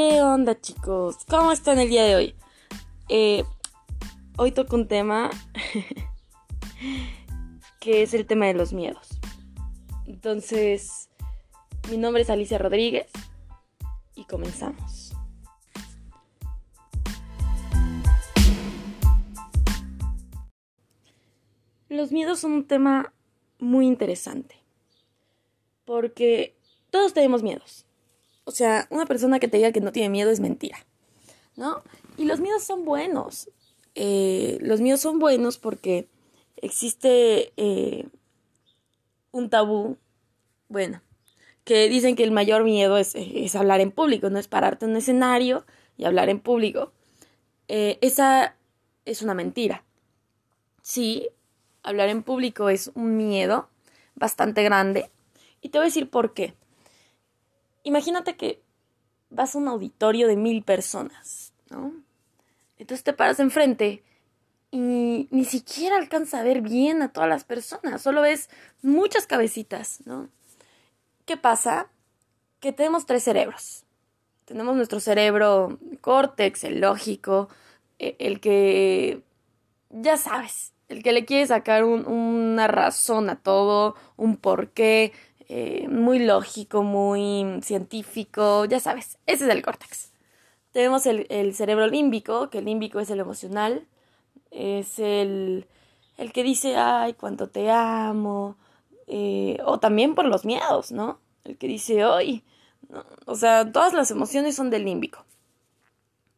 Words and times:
¿Qué 0.00 0.22
onda 0.22 0.60
chicos? 0.60 1.24
¿Cómo 1.28 1.50
están 1.50 1.80
el 1.80 1.88
día 1.88 2.04
de 2.04 2.14
hoy? 2.14 2.34
Eh, 3.08 3.42
hoy 4.36 4.52
toco 4.52 4.76
un 4.76 4.86
tema 4.86 5.28
que 7.80 8.02
es 8.02 8.14
el 8.14 8.24
tema 8.24 8.46
de 8.46 8.54
los 8.54 8.72
miedos. 8.72 9.18
Entonces, 10.06 11.10
mi 11.90 11.98
nombre 11.98 12.22
es 12.22 12.30
Alicia 12.30 12.58
Rodríguez 12.58 13.10
y 14.14 14.24
comenzamos. 14.26 15.16
Los 21.88 22.12
miedos 22.12 22.38
son 22.38 22.52
un 22.52 22.68
tema 22.68 23.12
muy 23.58 23.88
interesante 23.88 24.62
porque 25.84 26.56
todos 26.90 27.14
tenemos 27.14 27.42
miedos 27.42 27.87
o 28.48 28.50
sea, 28.50 28.86
una 28.88 29.04
persona 29.04 29.38
que 29.40 29.46
te 29.46 29.58
diga 29.58 29.72
que 29.72 29.82
no 29.82 29.92
tiene 29.92 30.08
miedo 30.08 30.30
es 30.30 30.40
mentira, 30.40 30.78
¿no? 31.54 31.82
Y 32.16 32.24
los 32.24 32.40
miedos 32.40 32.64
son 32.64 32.86
buenos. 32.86 33.50
Eh, 33.94 34.56
los 34.62 34.80
miedos 34.80 35.00
son 35.00 35.18
buenos 35.18 35.58
porque 35.58 36.08
existe 36.56 37.52
eh, 37.58 38.06
un 39.32 39.50
tabú, 39.50 39.98
bueno, 40.70 41.02
que 41.64 41.90
dicen 41.90 42.16
que 42.16 42.24
el 42.24 42.30
mayor 42.30 42.64
miedo 42.64 42.96
es, 42.96 43.14
hablar 43.54 43.82
en 43.82 43.90
público, 43.90 44.30
no 44.30 44.38
es 44.38 44.48
pararte 44.48 44.86
en 44.86 44.92
un 44.92 44.96
escenario 44.96 45.66
y 45.98 46.06
hablar 46.06 46.30
en 46.30 46.40
público. 46.40 46.92
Eh, 47.68 47.98
esa 48.00 48.56
es 49.04 49.20
una 49.20 49.34
mentira. 49.34 49.84
Sí, 50.80 51.28
hablar 51.82 52.08
en 52.08 52.22
público 52.22 52.70
es 52.70 52.92
un 52.94 53.18
miedo 53.18 53.68
bastante 54.14 54.62
grande. 54.62 55.10
Y 55.60 55.68
te 55.68 55.76
voy 55.76 55.84
a 55.84 55.90
decir 55.92 56.08
por 56.08 56.32
qué 56.32 56.54
imagínate 57.88 58.36
que 58.36 58.62
vas 59.30 59.54
a 59.54 59.58
un 59.58 59.66
auditorio 59.66 60.28
de 60.28 60.36
mil 60.36 60.62
personas, 60.62 61.54
¿no? 61.70 61.94
Entonces 62.76 63.02
te 63.02 63.14
paras 63.14 63.40
enfrente 63.40 64.04
y 64.70 65.26
ni 65.30 65.44
siquiera 65.44 65.96
alcanza 65.96 66.40
a 66.40 66.42
ver 66.42 66.60
bien 66.60 67.00
a 67.00 67.12
todas 67.12 67.28
las 67.28 67.44
personas, 67.44 68.02
solo 68.02 68.20
ves 68.20 68.50
muchas 68.82 69.26
cabecitas, 69.26 70.00
¿no? 70.04 70.28
¿Qué 71.24 71.38
pasa? 71.38 71.88
Que 72.60 72.72
tenemos 72.72 73.06
tres 73.06 73.24
cerebros. 73.24 73.84
Tenemos 74.44 74.76
nuestro 74.76 75.00
cerebro 75.00 75.78
córtex, 76.02 76.64
el 76.64 76.80
lógico, 76.80 77.48
e, 77.98 78.16
el 78.18 78.40
que, 78.40 79.22
ya 79.90 80.18
sabes, 80.18 80.74
el 80.88 81.02
que 81.02 81.12
le 81.12 81.24
quiere 81.24 81.46
sacar 81.46 81.84
una 81.84 82.66
razón 82.66 83.30
a 83.30 83.36
todo, 83.36 83.94
un 84.16 84.36
porqué, 84.36 85.12
eh, 85.48 85.88
muy 85.88 86.18
lógico, 86.18 86.82
muy 86.82 87.62
científico, 87.62 88.66
ya 88.66 88.80
sabes, 88.80 89.18
ese 89.26 89.44
es 89.44 89.50
el 89.50 89.62
córtex. 89.62 90.12
Tenemos 90.72 91.06
el, 91.06 91.54
cerebro 91.54 91.86
límbico, 91.86 92.50
que 92.50 92.58
el 92.58 92.66
límbico 92.66 93.00
es 93.00 93.08
el 93.10 93.20
emocional, 93.20 93.86
es 94.50 94.98
el, 94.98 95.66
el 96.18 96.32
que 96.32 96.42
dice, 96.42 96.76
ay, 96.76 97.14
cuánto 97.14 97.48
te 97.48 97.70
amo, 97.70 98.56
eh, 99.06 99.58
o 99.64 99.78
también 99.80 100.14
por 100.14 100.26
los 100.26 100.44
miedos, 100.44 100.92
¿no? 100.92 101.18
El 101.44 101.56
que 101.56 101.66
dice, 101.66 102.04
hoy, 102.04 102.44
o 103.24 103.34
sea, 103.34 103.72
todas 103.72 103.94
las 103.94 104.10
emociones 104.10 104.54
son 104.54 104.68
del 104.68 104.84
límbico. 104.84 105.24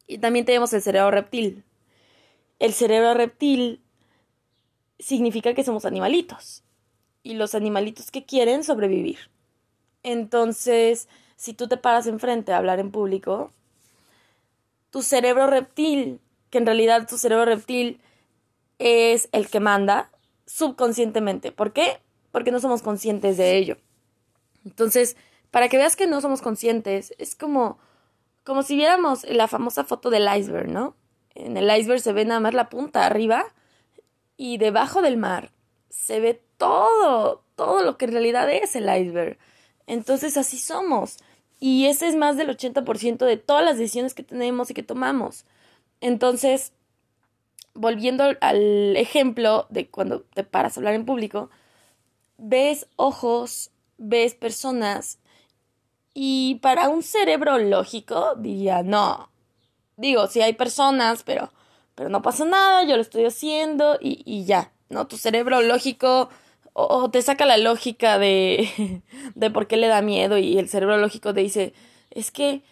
Y 0.06 0.18
también 0.18 0.44
tenemos 0.44 0.72
el 0.72 0.82
cerebro 0.82 1.10
reptil. 1.10 1.64
El 2.60 2.72
cerebro 2.74 3.14
reptil 3.14 3.82
significa 5.00 5.54
que 5.54 5.64
somos 5.64 5.84
animalitos 5.84 6.62
y 7.22 7.34
los 7.34 7.54
animalitos 7.54 8.10
que 8.10 8.24
quieren 8.24 8.64
sobrevivir. 8.64 9.18
Entonces, 10.02 11.08
si 11.36 11.54
tú 11.54 11.68
te 11.68 11.76
paras 11.76 12.06
enfrente 12.06 12.52
a 12.52 12.58
hablar 12.58 12.80
en 12.80 12.90
público, 12.90 13.52
tu 14.90 15.02
cerebro 15.02 15.46
reptil, 15.46 16.20
que 16.50 16.58
en 16.58 16.66
realidad 16.66 17.08
tu 17.08 17.18
cerebro 17.18 17.44
reptil 17.44 18.00
es 18.78 19.28
el 19.32 19.48
que 19.48 19.60
manda 19.60 20.10
subconscientemente. 20.46 21.52
¿Por 21.52 21.72
qué? 21.72 22.00
Porque 22.32 22.50
no 22.50 22.60
somos 22.60 22.82
conscientes 22.82 23.36
de 23.36 23.56
ello. 23.56 23.76
Entonces, 24.64 25.16
para 25.50 25.68
que 25.68 25.76
veas 25.76 25.96
que 25.96 26.06
no 26.06 26.20
somos 26.20 26.42
conscientes, 26.42 27.14
es 27.18 27.34
como, 27.34 27.78
como 28.44 28.62
si 28.62 28.76
viéramos 28.76 29.24
la 29.24 29.48
famosa 29.48 29.84
foto 29.84 30.10
del 30.10 30.28
iceberg, 30.36 30.68
¿no? 30.68 30.96
En 31.34 31.56
el 31.56 31.70
iceberg 31.76 32.00
se 32.00 32.12
ve 32.12 32.24
nada 32.24 32.40
más 32.40 32.54
la 32.54 32.68
punta 32.68 33.06
arriba 33.06 33.44
y 34.36 34.58
debajo 34.58 35.02
del 35.02 35.16
mar 35.16 35.52
se 35.88 36.20
ve 36.20 36.42
todo, 36.60 37.42
todo 37.56 37.82
lo 37.82 37.96
que 37.96 38.04
en 38.04 38.12
realidad 38.12 38.48
es 38.52 38.76
el 38.76 38.84
iceberg. 38.84 39.38
Entonces 39.86 40.36
así 40.36 40.58
somos. 40.58 41.16
Y 41.58 41.86
ese 41.86 42.06
es 42.06 42.16
más 42.16 42.36
del 42.36 42.50
80% 42.50 43.24
de 43.24 43.36
todas 43.38 43.64
las 43.64 43.78
decisiones 43.78 44.14
que 44.14 44.22
tenemos 44.22 44.70
y 44.70 44.74
que 44.74 44.82
tomamos. 44.82 45.46
Entonces, 46.02 46.72
volviendo 47.74 48.24
al 48.40 48.96
ejemplo 48.96 49.66
de 49.70 49.88
cuando 49.88 50.20
te 50.20 50.44
paras 50.44 50.76
a 50.76 50.80
hablar 50.80 50.94
en 50.94 51.06
público, 51.06 51.48
ves 52.36 52.86
ojos, 52.96 53.70
ves 53.96 54.34
personas 54.34 55.18
y 56.12 56.56
para 56.56 56.88
un 56.90 57.02
cerebro 57.02 57.58
lógico 57.58 58.34
diría, 58.36 58.82
no, 58.82 59.30
digo, 59.96 60.26
sí 60.26 60.42
hay 60.42 60.54
personas, 60.54 61.22
pero, 61.22 61.52
pero 61.94 62.10
no 62.10 62.20
pasa 62.20 62.44
nada, 62.44 62.84
yo 62.84 62.96
lo 62.96 63.02
estoy 63.02 63.24
haciendo 63.24 63.98
y, 64.00 64.22
y 64.26 64.44
ya. 64.44 64.72
¿no? 64.90 65.06
Tu 65.06 65.16
cerebro 65.16 65.62
lógico 65.62 66.28
o, 66.72 67.10
te 67.10 67.22
saca 67.22 67.46
la 67.46 67.56
lógica 67.56 68.18
de, 68.18 69.02
de 69.34 69.50
por 69.50 69.66
qué 69.66 69.76
le 69.76 69.88
da 69.88 70.02
miedo 70.02 70.38
y 70.38 70.58
el 70.58 70.68
cerebro 70.68 70.98
lógico 70.98 71.34
te 71.34 71.40
dice, 71.40 71.72
es 72.10 72.30
que 72.30 72.62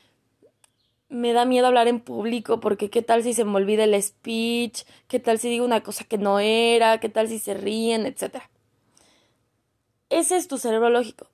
me 1.09 1.33
da 1.33 1.45
miedo 1.45 1.67
hablar 1.67 1.89
en 1.89 2.01
público 2.01 2.61
porque 2.61 2.91
qué 2.91 3.03
tal 3.03 3.23
si 3.23 3.35
se 3.35 3.45
me 3.45 3.57
olvida 3.57 3.85
el 3.85 4.01
speech, 4.03 4.85
qué 5.09 5.19
tal 5.19 5.39
si 5.39 5.49
digo 5.49 5.65
una 5.65 5.83
cosa 5.83 6.05
que 6.05 6.19
no 6.19 6.39
era, 6.39 7.01
qué 7.01 7.09
tal 7.09 7.29
si 7.29 7.39
se 7.39 7.55
ríen, 7.55 8.07
etc. 8.07 8.43
Ese 10.11 10.37
es 10.37 10.49
tu 10.49 10.59
cerebro 10.59 10.91
lógico. 10.91 11.27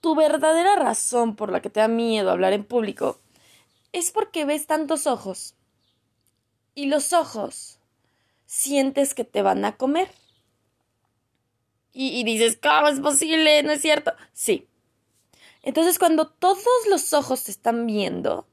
Tu 0.00 0.14
verdadera 0.14 0.76
razón 0.76 1.34
por 1.34 1.50
la 1.50 1.60
que 1.60 1.70
te 1.70 1.80
da 1.80 1.88
miedo 1.88 2.30
hablar 2.30 2.52
en 2.52 2.64
público 2.64 3.18
es 3.92 4.12
porque 4.12 4.44
ves 4.44 4.66
tantos 4.66 5.06
ojos. 5.06 5.54
Y 6.74 6.86
los 6.86 7.12
ojos 7.12 7.80
sientes 8.44 9.14
que 9.14 9.24
te 9.24 9.42
van 9.42 9.64
a 9.64 9.76
comer 9.76 10.08
y, 11.96 12.24
dices, 12.24 12.58
¿cómo 12.62 12.88
es 12.88 13.00
posible? 13.00 13.62
¿No 13.62 13.72
es 13.72 13.80
cierto? 13.80 14.12
Sí. 14.34 14.66
Entonces, 15.62 15.98
cuando 15.98 16.28
todos 16.28 16.62
los 16.90 17.12
ojos 17.14 17.44
te 17.44 17.50
están 17.50 17.86
viendo, 17.86 18.46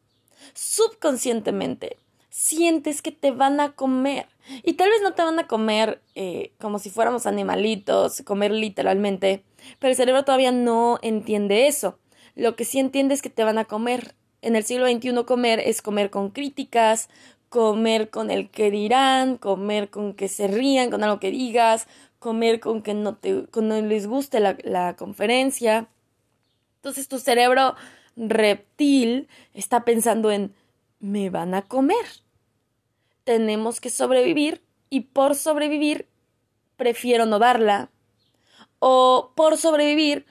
subconscientemente 0.53 1.97
sientes 2.29 3.01
que 3.01 3.11
te 3.11 3.31
van 3.31 3.59
a 3.59 3.73
comer. 3.73 4.27
Y 4.63 4.73
tal 4.73 4.89
vez 4.89 5.01
no 5.03 5.13
te 5.13 5.21
van 5.21 5.37
a 5.39 5.47
comer 5.47 6.01
eh, 6.15 6.51
como 6.59 6.79
si 6.79 6.89
fuéramos 6.89 7.27
animalitos, 7.27 8.23
comer 8.23 8.51
literalmente, 8.51 9.43
pero 9.79 9.91
el 9.91 9.97
cerebro 9.97 10.23
todavía 10.23 10.51
no 10.51 10.97
entiende 11.01 11.67
eso. 11.67 11.99
Lo 12.35 12.55
que 12.55 12.65
sí 12.65 12.79
entiende 12.79 13.13
es 13.13 13.21
que 13.21 13.29
te 13.29 13.43
van 13.43 13.59
a 13.59 13.65
comer. 13.65 14.15
En 14.41 14.55
el 14.55 14.63
siglo 14.63 14.87
XXI 14.87 15.23
comer 15.25 15.59
es 15.59 15.81
comer 15.81 16.09
con 16.09 16.31
críticas, 16.31 17.09
comer 17.49 18.09
con 18.09 18.31
el 18.31 18.49
que 18.49 18.71
dirán, 18.71 19.37
comer 19.37 19.91
con 19.91 20.15
que 20.15 20.27
se 20.27 20.47
rían, 20.47 20.89
con 20.89 21.03
algo 21.03 21.19
que 21.19 21.29
digas, 21.29 21.87
comer 22.23 22.61
con 22.61 22.81
que 22.81 22.93
no, 22.93 23.17
te, 23.17 23.45
no 23.53 23.81
les 23.81 24.07
guste 24.07 24.39
la, 24.39 24.57
la 24.63 24.95
conferencia. 24.95 25.89
Entonces 26.77 27.09
tu 27.09 27.19
cerebro 27.19 27.75
reptil 28.15 29.27
está 29.53 29.83
pensando 29.83 30.31
en 30.31 30.55
me 31.01 31.29
van 31.29 31.53
a 31.53 31.63
comer. 31.63 32.05
Tenemos 33.25 33.81
que 33.81 33.89
sobrevivir 33.89 34.63
y 34.89 35.01
por 35.01 35.35
sobrevivir 35.35 36.07
prefiero 36.77 37.25
no 37.25 37.39
darla. 37.39 37.89
O 38.79 39.33
por 39.35 39.57
sobrevivir, 39.57 40.25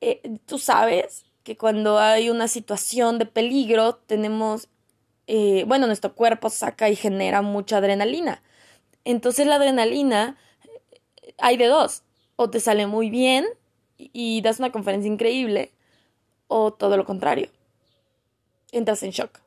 eh, 0.00 0.20
tú 0.46 0.58
sabes 0.58 1.24
que 1.42 1.56
cuando 1.56 1.98
hay 1.98 2.30
una 2.30 2.46
situación 2.46 3.18
de 3.18 3.26
peligro 3.26 3.96
tenemos, 3.96 4.68
eh, 5.26 5.64
bueno, 5.66 5.88
nuestro 5.88 6.14
cuerpo 6.14 6.48
saca 6.48 6.88
y 6.88 6.94
genera 6.94 7.42
mucha 7.42 7.78
adrenalina. 7.78 8.40
Entonces 9.04 9.48
la 9.48 9.56
adrenalina 9.56 10.36
hay 11.38 11.56
de 11.56 11.66
dos. 11.66 12.02
O 12.36 12.50
te 12.50 12.60
sale 12.60 12.86
muy 12.86 13.10
bien 13.10 13.46
y 13.96 14.40
das 14.42 14.58
una 14.58 14.72
conferencia 14.72 15.10
increíble, 15.10 15.72
o 16.48 16.72
todo 16.72 16.96
lo 16.96 17.04
contrario. 17.04 17.50
Entras 18.72 19.02
en 19.02 19.10
shock. 19.10 19.40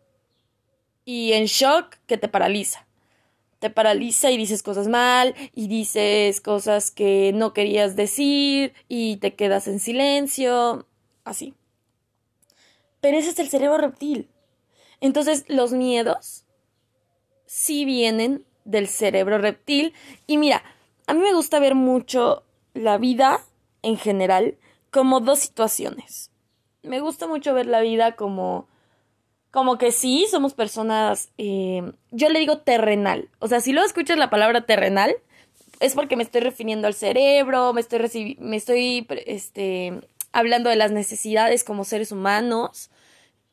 Y 1.04 1.33
en 1.33 1.45
shock 1.45 1.95
que 2.07 2.18
te 2.18 2.27
paraliza. 2.27 2.86
Te 3.60 3.69
paraliza 3.69 4.31
y 4.31 4.38
dices 4.38 4.63
cosas 4.63 4.88
mal, 4.88 5.33
y 5.54 5.68
dices 5.68 6.42
cosas 6.42 6.92
que 6.92 7.31
no 7.33 7.54
querías 7.54 7.95
decir, 7.95 8.74
y 8.88 9.18
te 9.18 9.33
quedas 9.33 9.68
en 9.68 9.80
silencio, 9.80 10.86
así. 11.24 11.54
Pero 13.01 13.18
ese 13.18 13.30
es 13.30 13.39
el 13.39 13.50
cerebro 13.50 13.77
reptil. 13.77 14.30
Entonces 15.00 15.45
los 15.48 15.74
miedos 15.74 16.45
sí 17.45 17.86
vienen 17.86 18.45
del 18.66 18.88
cerebro 18.88 19.38
reptil. 19.38 19.94
Y 20.27 20.38
mira, 20.38 20.63
a 21.07 21.13
mí 21.13 21.19
me 21.19 21.34
gusta 21.34 21.60
ver 21.60 21.75
mucho 21.75 22.44
la 22.74 22.98
vida 22.98 23.42
en 23.81 23.98
general 23.98 24.57
como 24.92 25.19
dos 25.19 25.40
situaciones. 25.40 26.31
Me 26.84 27.00
gusta 27.00 27.28
mucho 27.28 27.54
ver 27.54 27.66
la 27.66 27.81
vida 27.81 28.16
como 28.16 28.68
como 29.56 29.78
que 29.78 29.94
sí, 29.94 30.28
somos 30.30 30.54
personas, 30.54 31.31
eh, 31.38 31.94
yo 32.12 32.28
le 32.28 32.40
digo 32.40 32.57
terrenal. 32.57 33.30
O 33.40 33.48
sea, 33.48 33.62
si 33.62 33.72
luego 33.72 33.88
escuchas 33.88 34.18
la 34.18 34.30
palabra 34.30 34.66
terrenal, 34.66 35.16
es 35.80 35.94
porque 35.94 36.18
me 36.18 36.24
estoy 36.24 36.42
refiriendo 36.42 36.88
al 36.88 36.94
cerebro, 36.94 37.72
me 37.72 37.80
estoy, 37.80 38.36
me 38.42 38.58
estoy 38.58 39.08
este, 39.25 40.01
hablando 40.34 40.69
de 40.69 40.75
las 40.75 40.92
necesidades 40.92 41.63
como 41.63 41.86
seres 41.86 42.12
humanos, 42.12 42.90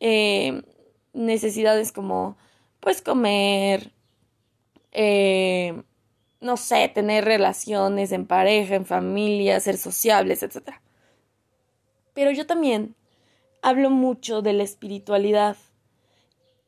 eh, 0.00 0.62
necesidades 1.12 1.92
como, 1.92 2.36
pues, 2.80 3.00
comer, 3.00 3.92
eh, 4.90 5.84
no 6.42 6.56
sé, 6.56 6.88
tener 6.88 7.24
relaciones 7.24 8.12
en 8.12 8.26
pareja, 8.26 8.74
en 8.74 8.84
familia, 8.84 9.60
ser 9.60 9.78
sociables, 9.78 10.42
etc. 10.42 10.72
Pero 12.12 12.30
yo 12.32 12.46
también 12.46 12.94
hablo 13.62 13.88
mucho 13.90 14.42
de 14.42 14.52
la 14.52 14.64
espiritualidad 14.64 15.56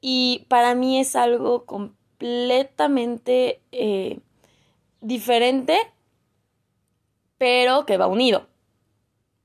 y 0.01 0.47
para 0.49 0.75
mí 0.75 1.01
es 1.01 1.17
algo 1.17 1.67
completamente 1.67 3.61
eh, 3.73 4.21
diferente, 5.01 5.79
pero 7.37 7.85
que 7.85 7.97
va 7.97 8.07
unido. 8.07 8.47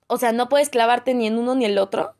O 0.07 0.17
sea, 0.17 0.31
no 0.31 0.47
puedes 0.47 0.69
clavarte 0.69 1.13
ni 1.13 1.27
en 1.27 1.37
uno 1.37 1.55
ni 1.55 1.65
en 1.65 1.71
el 1.71 1.77
otro 1.79 2.13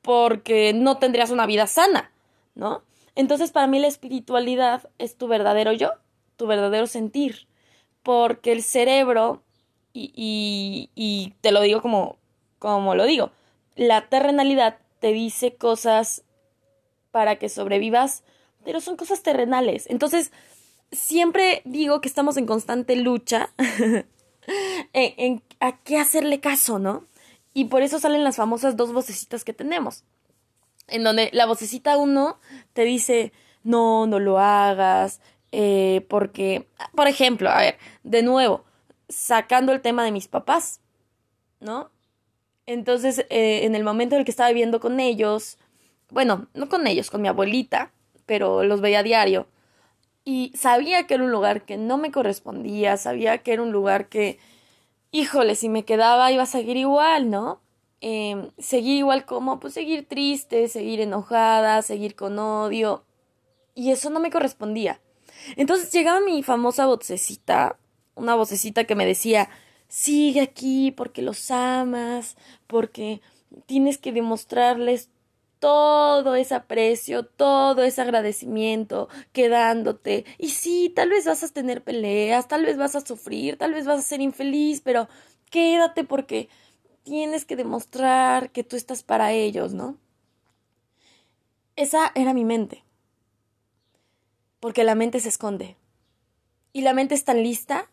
porque 0.00 0.72
no 0.72 0.98
tendrías 0.98 1.30
una 1.30 1.46
vida 1.46 1.66
sana, 1.66 2.12
¿no? 2.54 2.82
Entonces 3.14 3.52
para 3.52 3.66
mí 3.66 3.78
la 3.78 3.88
espiritualidad 3.88 4.88
es 4.98 5.16
tu 5.16 5.28
verdadero 5.28 5.72
yo, 5.72 5.92
tu 6.42 6.48
verdadero 6.48 6.88
sentir, 6.88 7.46
porque 8.02 8.50
el 8.50 8.64
cerebro, 8.64 9.44
y, 9.94 11.34
te 11.40 11.52
lo 11.52 11.60
digo 11.60 11.80
como, 11.80 12.16
como 12.58 12.96
lo 12.96 13.04
digo, 13.04 13.30
la 13.76 14.08
terrenalidad 14.08 14.78
te 14.98 15.12
dice 15.12 15.54
cosas 15.54 16.24
para 17.12 17.36
que 17.36 17.48
sobrevivas, 17.48 18.24
pero 18.64 18.80
son 18.80 18.96
cosas 18.96 19.22
terrenales. 19.22 19.88
Entonces, 19.88 20.32
siempre 20.90 21.62
digo 21.64 22.00
que 22.00 22.08
estamos 22.08 22.36
en 22.36 22.46
constante 22.46 22.96
lucha 22.96 23.52
en, 24.92 25.44
a 25.60 25.78
qué 25.78 25.96
hacerle 25.96 26.40
caso, 26.40 26.80
¿no? 26.80 27.06
Y 27.54 27.66
por 27.66 27.82
eso 27.82 28.00
salen 28.00 28.24
las 28.24 28.34
famosas 28.34 28.76
dos 28.76 28.92
vocecitas 28.92 29.44
que 29.44 29.52
tenemos. 29.52 30.02
En 30.88 31.04
donde 31.04 31.30
la 31.32 31.46
vocecita 31.46 31.96
uno 31.98 32.40
te 32.72 32.82
dice, 32.82 33.32
no, 33.62 34.08
no 34.08 34.18
lo 34.18 34.40
hagas, 34.40 35.20
eh, 35.52 36.04
porque, 36.08 36.66
por 36.96 37.06
ejemplo, 37.08 37.50
a 37.50 37.58
ver, 37.58 37.78
de 38.02 38.22
nuevo, 38.22 38.64
sacando 39.08 39.72
el 39.72 39.82
tema 39.82 40.04
de 40.04 40.12
mis 40.12 40.26
papás, 40.26 40.80
¿no? 41.60 41.90
Entonces, 42.66 43.26
eh, 43.30 43.64
en 43.64 43.74
el 43.74 43.84
momento 43.84 44.14
en 44.14 44.20
el 44.20 44.24
que 44.24 44.30
estaba 44.30 44.48
viviendo 44.48 44.80
con 44.80 44.98
ellos, 44.98 45.58
bueno, 46.10 46.48
no 46.54 46.68
con 46.68 46.86
ellos, 46.86 47.10
con 47.10 47.22
mi 47.22 47.28
abuelita, 47.28 47.92
pero 48.26 48.62
los 48.64 48.80
veía 48.80 49.00
a 49.00 49.02
diario. 49.02 49.46
Y 50.24 50.52
sabía 50.56 51.06
que 51.06 51.14
era 51.14 51.24
un 51.24 51.32
lugar 51.32 51.64
que 51.64 51.76
no 51.76 51.98
me 51.98 52.12
correspondía, 52.12 52.96
sabía 52.96 53.38
que 53.38 53.52
era 53.52 53.62
un 53.62 53.72
lugar 53.72 54.08
que, 54.08 54.38
híjole, 55.10 55.54
si 55.56 55.68
me 55.68 55.84
quedaba 55.84 56.32
iba 56.32 56.44
a 56.44 56.46
seguir 56.46 56.78
igual, 56.78 57.30
¿no? 57.30 57.60
Eh, 58.00 58.50
seguir 58.58 58.96
igual 58.98 59.26
como, 59.26 59.60
pues 59.60 59.74
seguir 59.74 60.08
triste, 60.08 60.68
seguir 60.68 61.00
enojada, 61.00 61.82
seguir 61.82 62.16
con 62.16 62.38
odio. 62.38 63.04
Y 63.74 63.90
eso 63.90 64.10
no 64.10 64.20
me 64.20 64.30
correspondía. 64.30 65.01
Entonces 65.56 65.92
llegaba 65.92 66.20
mi 66.20 66.42
famosa 66.42 66.86
vocecita, 66.86 67.78
una 68.14 68.34
vocecita 68.34 68.84
que 68.84 68.94
me 68.94 69.06
decía, 69.06 69.48
sigue 69.88 70.40
aquí 70.40 70.90
porque 70.90 71.22
los 71.22 71.50
amas, 71.50 72.36
porque 72.66 73.20
tienes 73.66 73.98
que 73.98 74.12
demostrarles 74.12 75.10
todo 75.58 76.34
ese 76.34 76.56
aprecio, 76.56 77.24
todo 77.24 77.84
ese 77.84 78.02
agradecimiento 78.02 79.08
quedándote. 79.32 80.24
Y 80.38 80.48
sí, 80.48 80.92
tal 80.94 81.10
vez 81.10 81.24
vas 81.24 81.44
a 81.44 81.48
tener 81.48 81.84
peleas, 81.84 82.48
tal 82.48 82.64
vez 82.64 82.76
vas 82.76 82.96
a 82.96 83.00
sufrir, 83.00 83.56
tal 83.58 83.72
vez 83.72 83.86
vas 83.86 84.00
a 84.00 84.02
ser 84.02 84.20
infeliz, 84.20 84.80
pero 84.80 85.08
quédate 85.50 86.02
porque 86.02 86.48
tienes 87.04 87.44
que 87.44 87.54
demostrar 87.54 88.50
que 88.50 88.64
tú 88.64 88.74
estás 88.74 89.02
para 89.04 89.32
ellos, 89.32 89.72
¿no? 89.72 89.96
Esa 91.76 92.10
era 92.14 92.34
mi 92.34 92.44
mente. 92.44 92.82
Porque 94.62 94.84
la 94.84 94.94
mente 94.94 95.18
se 95.18 95.28
esconde. 95.28 95.76
Y 96.72 96.82
la 96.82 96.94
mente 96.94 97.16
es 97.16 97.24
tan 97.24 97.42
lista 97.42 97.90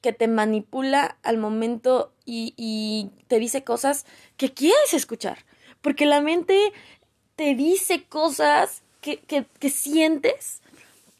que 0.00 0.14
te 0.14 0.28
manipula 0.28 1.18
al 1.22 1.36
momento 1.36 2.14
y, 2.24 3.10
te 3.28 3.38
dice 3.38 3.64
cosas 3.64 4.06
que 4.38 4.54
quieres 4.54 4.94
escuchar. 4.94 5.44
Porque 5.82 6.06
la 6.06 6.22
mente 6.22 6.72
te 7.34 7.54
dice 7.54 8.04
cosas 8.04 8.80
que, 9.02 9.18
que, 9.18 9.68
sientes, 9.68 10.62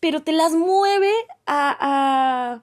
pero 0.00 0.22
te 0.22 0.32
las 0.32 0.54
mueve 0.54 1.12
a, 1.44 2.62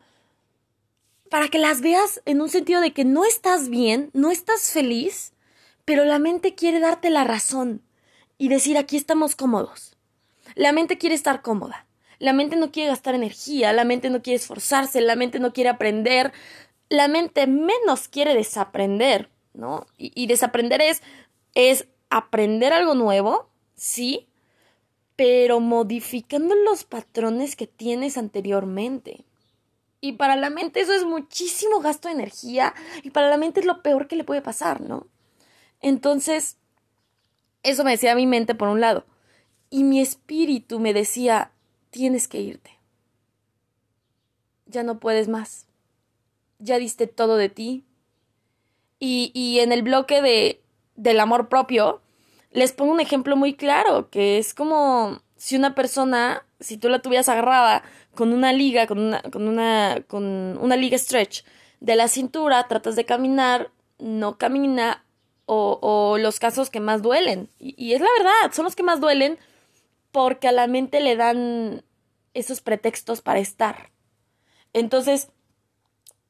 para 1.30 1.50
que 1.50 1.60
las 1.60 1.82
veas 1.82 2.20
en 2.26 2.42
un 2.42 2.50
sentido 2.50 2.82
de 2.82 2.94
que 2.94 3.06
no 3.06 3.26
estás 3.26 3.70
bien, 3.70 4.10
no 4.14 4.32
estás 4.32 4.72
feliz, 4.72 5.34
pero 5.86 6.04
la 6.04 6.18
mente 6.18 6.56
quiere 6.56 6.80
darte 6.80 7.12
la 7.12 7.26
razón 7.26 7.84
y 8.40 8.48
decir 8.48 8.76
aquí 8.76 8.98
estamos 8.98 9.36
cómodos. 9.36 9.98
La 10.56 10.72
mente 10.72 10.98
quiere 10.98 11.14
estar 11.14 11.44
cómoda. 11.44 11.83
La 12.24 12.32
mente 12.32 12.56
no 12.56 12.72
quiere 12.72 12.88
gastar 12.88 13.16
energía, 13.16 13.74
la 13.74 13.84
mente 13.84 14.10
no 14.10 14.22
quiere 14.22 14.38
esforzarse, 14.38 15.02
la 15.02 15.18
mente 15.18 15.40
no 15.40 15.52
quiere 15.52 15.70
aprender, 15.70 16.32
la 16.88 17.10
mente 17.10 17.48
menos 17.48 18.08
quiere 18.08 18.34
desaprender, 18.34 19.30
¿no? 19.54 19.88
Y, 19.98 20.26
desaprender 20.28 20.80
es, 20.80 21.04
es 21.54 21.86
aprender 22.10 22.72
algo 22.72 22.96
nuevo, 22.96 23.50
sí, 23.76 24.30
pero 25.18 25.60
modificando 25.60 26.56
los 26.56 26.86
patrones 26.86 27.58
que 27.58 27.68
tienes 27.68 28.18
anteriormente. 28.18 29.26
Y 30.00 30.14
para 30.14 30.38
la 30.38 30.50
mente 30.50 30.80
eso 30.80 30.94
es 30.94 31.04
muchísimo 31.04 31.82
gasto 31.82 32.08
de 32.08 32.14
energía 32.14 32.74
y 33.04 33.10
para 33.10 33.28
la 33.28 33.36
mente 33.36 33.60
es 33.60 33.66
lo 33.66 33.82
peor 33.82 34.08
que 34.08 34.16
le 34.16 34.24
puede 34.24 34.42
pasar, 34.42 34.80
¿no? 34.80 35.08
Entonces, 35.82 36.56
eso 37.64 37.84
me 37.84 37.92
decía 37.92 38.16
mi 38.16 38.28
mente 38.28 38.56
por 38.56 38.70
un 38.70 38.80
lado. 38.80 39.06
Y 39.70 39.84
mi 39.84 40.00
espíritu 40.00 40.80
me 40.80 40.94
decía, 40.94 41.53
tienes 41.94 42.28
que 42.28 42.42
irte. 42.42 42.72
Ya 44.66 44.84
no 44.84 45.00
puedes 45.00 45.30
más. 45.30 45.68
Ya 46.60 46.80
diste 46.80 47.08
todo 47.08 47.38
de 47.38 47.48
ti. 47.48 47.86
Y, 49.00 49.32
y 49.34 49.60
en 49.60 49.72
el 49.72 49.84
bloque 49.84 50.22
de 50.22 50.64
del 50.96 51.20
amor 51.20 51.50
propio, 51.50 52.02
les 52.52 52.72
pongo 52.72 52.92
un 52.92 53.00
ejemplo 53.00 53.36
muy 53.36 53.56
claro, 53.56 54.10
que 54.10 54.38
es 54.38 54.54
como 54.54 55.22
si 55.38 55.56
una 55.56 55.76
persona, 55.76 56.46
si 56.60 56.78
tú 56.78 56.90
la 56.90 57.02
tuvieras 57.02 57.30
agarrada 57.30 57.84
con 58.16 58.32
una 58.32 58.54
liga, 58.54 58.86
con 58.88 59.00
una, 59.00 59.22
con 59.24 59.48
una, 59.48 60.04
con 60.08 60.58
una 60.58 60.76
liga 60.76 60.98
stretch 60.98 61.44
de 61.80 61.96
la 61.96 62.08
cintura, 62.08 62.68
tratas 62.68 62.96
de 62.96 63.06
caminar, 63.06 63.72
no 63.98 64.38
camina, 64.38 65.04
o, 65.46 66.18
los 66.20 66.40
casos 66.40 66.70
que 66.70 66.80
más 66.80 67.02
duelen. 67.02 67.50
Y 67.60 67.94
es 67.94 68.02
la 68.02 68.08
verdad, 68.18 68.54
son 68.54 68.66
los 68.66 68.76
que 68.76 68.84
más 68.84 69.00
duelen 69.00 69.38
porque 70.14 70.48
a 70.48 70.54
la 70.54 70.68
mente 70.68 71.02
le 71.02 71.18
dan 71.18 71.84
esos 72.34 72.62
pretextos 72.62 73.22
para 73.22 73.40
estar. 73.40 73.90
Entonces, 74.72 75.30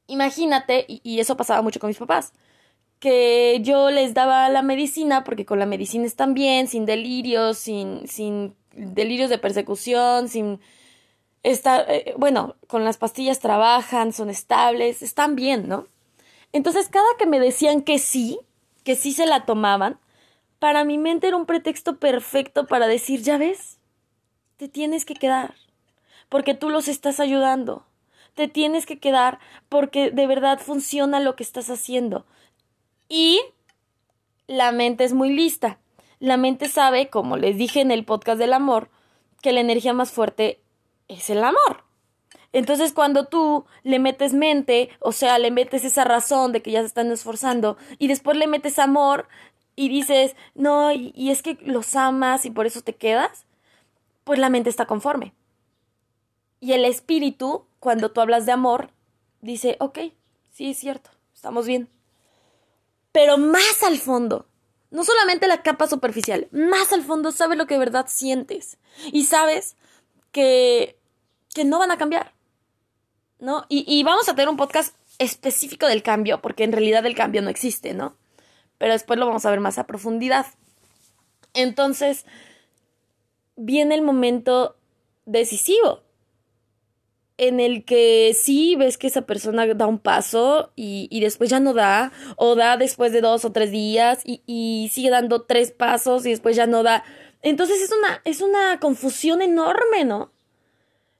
imagínate, 0.08 0.86
y, 0.88 1.20
eso 1.20 1.36
pasaba 1.36 1.62
mucho 1.62 1.78
con 1.78 1.88
mis 1.88 1.98
papás 1.98 2.32
que 2.98 3.60
yo 3.60 3.90
les 3.90 4.14
daba 4.14 4.48
la 4.48 4.62
medicina, 4.62 5.24
porque 5.24 5.44
con 5.44 5.58
la 5.58 5.66
medicina 5.66 6.06
están 6.06 6.32
bien, 6.32 6.68
sin 6.68 6.86
delirios, 6.86 7.58
sin, 7.58 8.08
sin 8.08 8.56
delirios 8.72 9.28
de 9.28 9.36
persecución, 9.36 10.28
sin 10.28 10.58
estar, 11.42 11.84
eh, 11.90 12.14
bueno, 12.16 12.56
con 12.66 12.82
las 12.84 12.96
pastillas 12.96 13.40
trabajan, 13.40 14.14
son 14.14 14.30
estables, 14.30 15.02
están 15.02 15.36
bien, 15.36 15.68
¿no? 15.68 15.86
Entonces, 16.52 16.88
cada 16.88 17.04
que 17.18 17.26
me 17.26 17.40
decían 17.40 17.82
que 17.82 17.98
sí, 17.98 18.38
que 18.84 18.96
sí 18.96 19.12
se 19.12 19.26
la 19.26 19.44
tomaban, 19.44 19.98
para 20.58 20.84
mi 20.84 20.98
mente 20.98 21.28
era 21.28 21.36
un 21.36 21.46
pretexto 21.46 21.98
perfecto 21.98 22.66
para 22.66 22.86
decir, 22.86 23.22
ya 23.22 23.38
ves, 23.38 23.78
te 24.56 24.68
tienes 24.68 25.04
que 25.04 25.14
quedar, 25.14 25.54
porque 26.28 26.54
tú 26.54 26.70
los 26.70 26.88
estás 26.88 27.20
ayudando. 27.20 27.86
Te 28.34 28.48
tienes 28.48 28.84
que 28.84 28.98
quedar 28.98 29.38
porque 29.68 30.10
de 30.10 30.26
verdad 30.26 30.58
funciona 30.58 31.20
lo 31.20 31.36
que 31.36 31.44
estás 31.44 31.70
haciendo. 31.70 32.26
Y 33.08 33.40
la 34.48 34.72
mente 34.72 35.04
es 35.04 35.12
muy 35.12 35.30
lista. 35.30 35.78
La 36.18 36.36
mente 36.36 36.68
sabe, 36.68 37.10
como 37.10 37.36
les 37.36 37.56
dije 37.56 37.80
en 37.80 37.92
el 37.92 38.04
podcast 38.04 38.38
del 38.38 38.52
amor, 38.52 38.88
que 39.40 39.52
la 39.52 39.60
energía 39.60 39.92
más 39.92 40.10
fuerte 40.10 40.60
es 41.06 41.30
el 41.30 41.44
amor. 41.44 41.84
Entonces 42.52 42.92
cuando 42.92 43.26
tú 43.26 43.66
le 43.82 43.98
metes 43.98 44.32
mente, 44.32 44.90
o 45.00 45.12
sea, 45.12 45.38
le 45.38 45.50
metes 45.50 45.84
esa 45.84 46.04
razón 46.04 46.52
de 46.52 46.62
que 46.62 46.70
ya 46.70 46.80
se 46.80 46.86
están 46.86 47.10
esforzando, 47.10 47.76
y 47.98 48.08
después 48.08 48.36
le 48.36 48.46
metes 48.46 48.78
amor 48.78 49.28
y 49.76 49.88
dices, 49.88 50.36
no, 50.54 50.92
y, 50.92 51.30
es 51.30 51.42
que 51.42 51.58
los 51.62 51.94
amas 51.96 52.44
y 52.44 52.50
por 52.50 52.66
eso 52.66 52.80
te 52.82 52.94
quedas, 52.94 53.46
pues 54.24 54.38
la 54.38 54.50
mente 54.50 54.70
está 54.70 54.86
conforme. 54.86 55.34
Y 56.60 56.72
el 56.72 56.84
espíritu, 56.84 57.66
cuando 57.80 58.10
tú 58.10 58.20
hablas 58.20 58.46
de 58.46 58.52
amor, 58.52 58.90
dice, 59.40 59.76
ok, 59.80 59.98
sí 60.50 60.70
es 60.70 60.78
cierto, 60.78 61.10
estamos 61.34 61.66
bien 61.66 61.88
pero 63.14 63.38
más 63.38 63.84
al 63.84 63.96
fondo. 63.98 64.48
No 64.90 65.04
solamente 65.04 65.46
la 65.46 65.62
capa 65.62 65.86
superficial, 65.86 66.48
más 66.50 66.92
al 66.92 67.04
fondo 67.04 67.30
sabes 67.30 67.56
lo 67.56 67.68
que 67.68 67.74
de 67.74 67.78
verdad 67.78 68.06
sientes. 68.08 68.76
Y 69.12 69.26
sabes 69.26 69.76
que, 70.32 70.98
que 71.54 71.64
no 71.64 71.78
van 71.78 71.92
a 71.92 71.96
cambiar. 71.96 72.34
¿No? 73.38 73.66
Y, 73.68 73.84
y 73.86 74.02
vamos 74.02 74.28
a 74.28 74.34
tener 74.34 74.48
un 74.48 74.56
podcast 74.56 74.96
específico 75.18 75.86
del 75.86 76.02
cambio, 76.02 76.42
porque 76.42 76.64
en 76.64 76.72
realidad 76.72 77.06
el 77.06 77.14
cambio 77.14 77.40
no 77.40 77.50
existe, 77.50 77.94
¿no? 77.94 78.16
Pero 78.84 78.92
después 78.92 79.18
lo 79.18 79.24
vamos 79.24 79.46
a 79.46 79.50
ver 79.50 79.60
más 79.60 79.78
a 79.78 79.86
profundidad. 79.86 80.44
Entonces, 81.54 82.26
viene 83.56 83.94
el 83.94 84.02
momento 84.02 84.76
decisivo 85.24 86.02
en 87.38 87.60
el 87.60 87.86
que 87.86 88.36
sí 88.38 88.76
ves 88.76 88.98
que 88.98 89.06
esa 89.06 89.22
persona 89.22 89.66
da 89.72 89.86
un 89.86 89.98
paso 89.98 90.70
y, 90.76 91.08
y, 91.10 91.20
después 91.20 91.48
ya 91.48 91.60
no 91.60 91.72
da, 91.72 92.12
o 92.36 92.56
da 92.56 92.76
después 92.76 93.10
de 93.12 93.22
dos 93.22 93.46
o 93.46 93.52
tres 93.52 93.70
días 93.70 94.20
y, 94.22 94.42
y, 94.44 94.90
sigue 94.92 95.08
dando 95.08 95.44
tres 95.44 95.70
pasos 95.70 96.26
y 96.26 96.28
después 96.28 96.54
ya 96.54 96.66
no 96.66 96.82
da. 96.82 97.04
Entonces 97.40 97.80
es 97.80 97.90
una, 97.90 98.20
es 98.26 98.42
una 98.42 98.80
confusión 98.80 99.40
enorme, 99.40 100.04
¿no? 100.04 100.30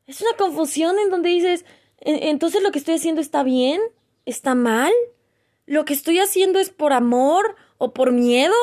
Es 0.07 0.21
una 0.21 0.37
confusión 0.37 0.99
en 0.99 1.09
donde 1.09 1.31
dices, 1.31 1.65
entonces 2.01 2.63
lo 2.63 2.73
que 2.73 2.79
estoy 2.79 2.97
haciendo 2.97 3.23
está 3.23 3.43
bien, 3.43 3.81
está 4.27 4.55
mal, 4.55 4.93
lo 5.67 5.85
que 5.85 5.95
estoy 5.95 6.19
haciendo 6.19 6.59
es 6.59 6.71
por 6.71 6.93
amor 6.93 7.57
o 7.79 7.93
por 7.93 8.13
miedo 8.13 8.55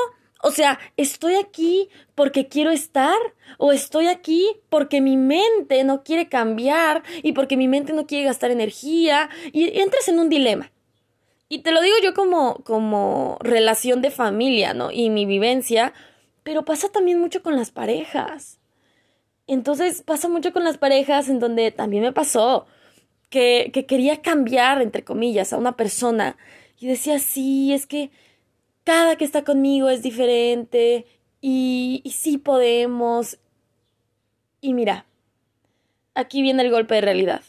o 0.44 0.52
sea, 0.52 0.80
estoy 0.98 1.36
aquí 1.36 1.90
porque 2.16 2.48
quiero 2.48 2.72
estar 2.72 3.18
o 3.58 3.72
estoy 3.72 4.08
aquí 4.08 4.48
porque 4.70 5.00
mi 5.00 5.16
mente 5.16 5.84
no 5.84 6.04
quiere 6.04 6.30
cambiar 6.30 7.04
y 7.22 7.34
porque 7.34 7.58
mi 7.58 7.68
mente 7.68 7.94
no 7.94 8.08
quiere 8.08 8.26
gastar 8.26 8.50
energía 8.50 9.30
y 9.52 9.80
entras 9.80 10.08
en 10.08 10.20
un 10.20 10.30
dilema. 10.30 10.72
Y 11.48 11.60
te 11.60 11.72
lo 11.72 11.82
digo 11.82 11.96
yo 12.02 12.14
como 12.14 12.56
como 12.64 13.38
relación 13.42 14.02
de 14.02 14.10
familia, 14.10 14.74
¿no? 14.74 14.90
Y 14.92 15.10
mi 15.10 15.26
vivencia, 15.26 15.94
pero 16.44 16.66
pasa 16.66 16.90
también 16.90 17.20
mucho 17.20 17.44
con 17.44 17.56
las 17.56 17.70
parejas. 17.70 18.60
Entonces 19.48 20.02
pasa 20.02 20.28
mucho 20.28 20.54
con 20.54 20.64
las 20.64 20.78
parejas 20.78 21.30
en 21.30 21.40
donde 21.40 21.72
también 21.72 22.04
me 22.04 22.14
pasó 22.14 22.66
que, 23.30 23.70
que 23.74 23.86
quería 23.86 24.22
cambiar, 24.22 24.82
entre 24.82 25.04
comillas, 25.04 25.54
a 25.54 25.58
una 25.58 25.76
persona 25.78 26.38
y 26.82 26.88
decía, 26.88 27.20
sí, 27.20 27.74
es 27.74 27.86
que 27.86 28.10
cada 28.84 29.16
que 29.16 29.24
está 29.24 29.44
conmigo 29.44 29.90
es 29.90 30.02
diferente 30.02 31.06
y, 31.40 32.02
sí 32.12 32.40
podemos. 32.40 33.38
Y 34.62 34.74
mira, 34.74 35.06
aquí 36.16 36.42
viene 36.42 36.64
el 36.64 36.72
golpe 36.72 36.96
de 36.96 37.02
realidad. 37.02 37.44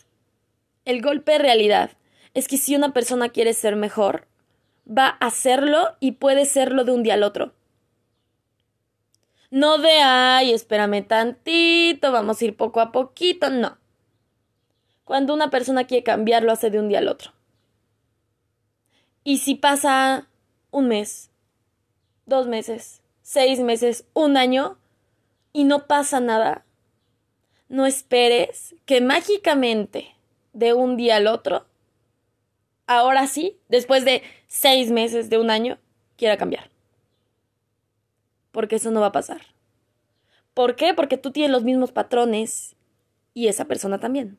El 0.84 1.00
golpe 1.00 1.32
de 1.32 1.38
realidad 1.38 1.92
es 2.34 2.46
que 2.46 2.58
si 2.58 2.76
una 2.76 2.92
persona 2.92 3.30
quiere 3.30 3.54
ser 3.54 3.74
mejor, 3.74 4.28
va 4.86 5.16
a 5.18 5.28
hacerlo 5.28 5.96
y 5.98 6.12
puede 6.12 6.44
serlo 6.44 6.84
de 6.84 6.92
un 6.92 7.02
día 7.02 7.14
al 7.14 7.22
otro. 7.22 7.54
No 9.50 9.78
de, 9.78 9.92
ay, 10.02 10.52
espérame 10.52 11.06
tantito, 11.06 12.12
vamos 12.12 12.40
a 12.40 12.44
ir 12.44 12.54
poco 12.54 12.80
a 12.80 12.92
poquito, 12.92 13.48
no. 13.48 13.78
Cuando 15.04 15.32
una 15.32 15.48
persona 15.48 15.84
quiere 15.84 16.04
cambiar, 16.04 16.42
lo 16.42 16.52
hace 16.52 16.68
de 16.68 16.78
un 16.78 16.88
día 16.88 16.98
al 16.98 17.08
otro. 17.08 17.32
Y 19.24 19.38
si 19.38 19.54
pasa 19.54 20.28
un 20.70 20.88
mes, 20.88 21.30
dos 22.26 22.48
meses, 22.48 23.02
seis 23.22 23.60
meses, 23.60 24.04
un 24.14 24.36
año 24.36 24.78
y 25.52 25.64
no 25.64 25.86
pasa 25.86 26.20
nada, 26.20 26.64
no 27.68 27.86
esperes 27.86 28.74
que 28.84 29.00
mágicamente 29.00 30.16
de 30.52 30.74
un 30.74 30.96
día 30.96 31.16
al 31.16 31.26
otro, 31.26 31.66
ahora 32.86 33.26
sí, 33.26 33.58
después 33.68 34.04
de 34.04 34.22
seis 34.48 34.90
meses, 34.90 35.30
de 35.30 35.38
un 35.38 35.50
año, 35.50 35.78
quiera 36.16 36.36
cambiar. 36.36 36.70
Porque 38.50 38.76
eso 38.76 38.90
no 38.90 39.00
va 39.00 39.06
a 39.06 39.12
pasar. 39.12 39.40
¿Por 40.52 40.76
qué? 40.76 40.92
Porque 40.94 41.16
tú 41.16 41.30
tienes 41.30 41.50
los 41.50 41.64
mismos 41.64 41.92
patrones 41.92 42.76
y 43.34 43.48
esa 43.48 43.64
persona 43.64 43.98
también. 43.98 44.38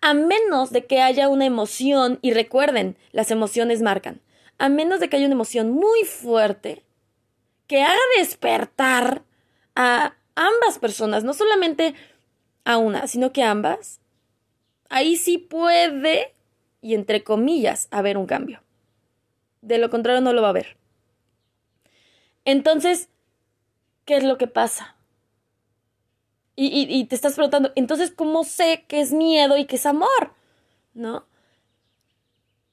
A 0.00 0.14
menos 0.14 0.70
de 0.70 0.86
que 0.86 1.00
haya 1.00 1.28
una 1.28 1.44
emoción, 1.44 2.18
y 2.22 2.32
recuerden, 2.32 2.96
las 3.12 3.30
emociones 3.30 3.82
marcan, 3.82 4.20
a 4.58 4.68
menos 4.68 5.00
de 5.00 5.08
que 5.08 5.16
haya 5.16 5.26
una 5.26 5.34
emoción 5.34 5.70
muy 5.70 6.04
fuerte 6.04 6.84
que 7.66 7.82
haga 7.82 8.00
despertar 8.18 9.22
a 9.76 10.14
ambas 10.34 10.78
personas, 10.78 11.22
no 11.22 11.34
solamente 11.34 11.94
a 12.64 12.78
una, 12.78 13.06
sino 13.06 13.32
que 13.32 13.42
a 13.42 13.50
ambas, 13.50 14.00
ahí 14.88 15.16
sí 15.16 15.38
puede, 15.38 16.34
y 16.82 16.94
entre 16.94 17.22
comillas, 17.22 17.88
haber 17.90 18.18
un 18.18 18.26
cambio. 18.26 18.62
De 19.62 19.78
lo 19.78 19.90
contrario, 19.90 20.20
no 20.20 20.32
lo 20.32 20.42
va 20.42 20.48
a 20.48 20.50
haber. 20.50 20.76
Entonces, 22.44 23.08
¿qué 24.04 24.16
es 24.16 24.24
lo 24.24 24.38
que 24.38 24.46
pasa? 24.46 24.96
Y, 26.62 27.06
te 27.06 27.14
estás 27.14 27.36
preguntando, 27.36 27.72
entonces, 27.74 28.10
¿cómo 28.10 28.44
sé 28.44 28.84
que 28.86 29.00
es 29.00 29.12
miedo 29.12 29.56
y 29.56 29.64
que 29.64 29.76
es 29.76 29.86
amor? 29.86 30.34
¿No? 30.92 31.24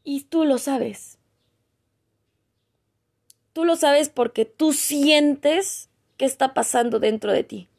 Y 0.04 0.26
tú 0.26 0.44
lo 0.44 0.58
sabes. 0.58 1.20
Tú 3.54 3.64
lo 3.64 3.78
sabes 3.78 4.10
porque 4.10 4.44
tú 4.44 4.74
sientes 4.74 5.90
qué 6.18 6.26
está 6.26 6.54
pasando 6.54 7.00
dentro 7.00 7.32
de 7.32 7.46
ti. 7.46 7.70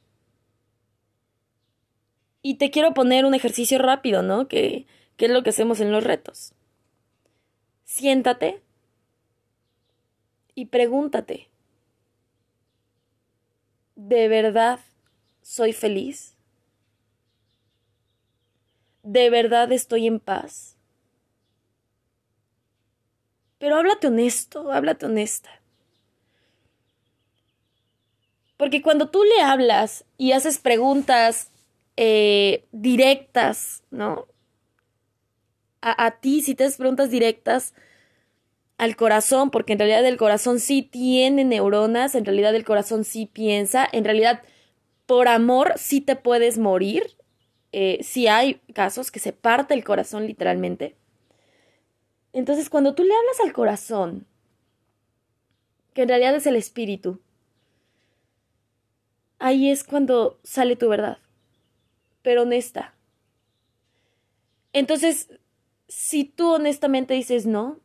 Y 2.40 2.54
te 2.54 2.70
quiero 2.70 2.94
poner 2.94 3.26
un 3.26 3.34
ejercicio 3.34 3.76
rápido, 3.76 4.22
¿no? 4.22 4.48
Que, 4.48 4.86
que 5.18 5.26
es 5.26 5.30
lo 5.30 5.42
que 5.42 5.50
hacemos 5.50 5.78
en 5.80 5.92
los 5.92 6.04
retos. 6.04 6.54
Siéntate 7.84 8.62
y 10.54 10.66
pregúntate, 10.66 11.50
¿de 13.94 14.28
verdad 14.28 14.80
soy 15.48 15.72
feliz? 15.72 16.36
¿De 19.02 19.30
verdad 19.30 19.72
estoy 19.72 20.06
en 20.06 20.20
paz? 20.20 20.76
Pero 23.58 23.76
háblate 23.76 24.08
honesto, 24.08 24.70
háblate 24.70 25.06
honesta. 25.06 25.48
Porque 28.58 28.82
cuando 28.82 29.08
tú 29.08 29.24
le 29.24 29.40
hablas 29.40 30.04
y 30.18 30.32
haces 30.32 30.58
preguntas 30.58 31.50
eh, 31.96 32.66
directas, 32.72 33.84
¿no? 33.90 34.26
A, 35.80 36.04
a, 36.04 36.20
ti, 36.20 36.42
si 36.42 36.54
te 36.54 36.64
haces 36.64 36.76
preguntas 36.76 37.08
directas 37.08 37.72
al 38.76 38.96
corazón, 38.96 39.50
porque 39.50 39.72
en 39.72 39.78
realidad 39.78 40.04
el 40.04 40.18
corazón 40.18 40.60
sí 40.60 40.82
tiene 40.82 41.44
neuronas, 41.44 42.14
en 42.14 42.26
realidad 42.26 42.54
el 42.54 42.66
corazón 42.66 43.04
sí 43.04 43.24
piensa, 43.24 43.88
en 43.90 44.04
realidad 44.04 44.42
por 45.08 45.26
amor 45.26 45.72
sí 45.76 46.02
te 46.02 46.16
puedes 46.16 46.58
morir, 46.58 47.16
eh, 47.72 47.98
sí 48.02 48.28
hay 48.28 48.56
casos 48.74 49.10
que 49.10 49.20
se 49.20 49.32
parte 49.32 49.72
el 49.72 49.82
corazón 49.82 50.26
literalmente. 50.26 50.96
Entonces 52.34 52.68
cuando 52.68 52.94
tú 52.94 53.04
le 53.04 53.14
hablas 53.14 53.40
al 53.42 53.54
corazón, 53.54 54.26
que 55.94 56.02
en 56.02 56.10
realidad 56.10 56.34
es 56.34 56.46
el 56.46 56.56
espíritu, 56.56 57.22
ahí 59.38 59.70
es 59.70 59.82
cuando 59.82 60.38
sale 60.42 60.76
tu 60.76 60.90
verdad, 60.90 61.16
pero 62.20 62.42
honesta. 62.42 62.94
Entonces, 64.74 65.30
si 65.88 66.24
tú 66.24 66.52
honestamente 66.52 67.14
dices 67.14 67.46
no, 67.46 67.80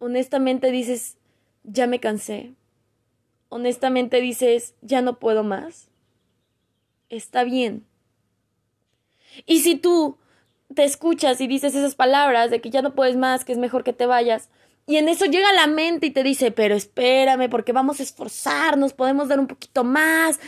honestamente 0.00 0.72
dices, 0.72 1.16
ya 1.62 1.86
me 1.86 2.00
cansé, 2.00 2.56
honestamente 3.52 4.22
dices, 4.22 4.74
ya 4.80 5.02
no 5.02 5.18
puedo 5.18 5.44
más, 5.44 5.90
está 7.10 7.44
bien. 7.44 7.84
Y 9.44 9.60
si 9.60 9.76
tú 9.76 10.16
te 10.74 10.84
escuchas 10.84 11.38
y 11.42 11.46
dices 11.46 11.74
esas 11.74 11.94
palabras 11.94 12.50
de 12.50 12.62
que 12.62 12.70
ya 12.70 12.80
no 12.80 12.94
puedes 12.94 13.14
más, 13.14 13.44
que 13.44 13.52
es 13.52 13.58
mejor 13.58 13.84
que 13.84 13.92
te 13.92 14.06
vayas, 14.06 14.48
y 14.86 14.96
en 14.96 15.06
eso 15.06 15.26
llega 15.26 15.52
la 15.52 15.66
mente 15.66 16.06
y 16.06 16.10
te 16.12 16.22
dice, 16.22 16.50
pero 16.50 16.74
espérame, 16.74 17.50
porque 17.50 17.72
vamos 17.72 18.00
a 18.00 18.04
esforzarnos, 18.04 18.94
podemos 18.94 19.28
dar 19.28 19.38
un 19.38 19.46
poquito 19.46 19.84
más. 19.84 20.40